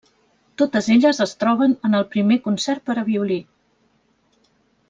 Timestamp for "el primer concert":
1.99-2.85